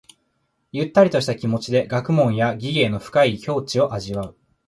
[0.71, 4.35] ゆったりとした気持ちで学問や技芸の深い境地を味わう。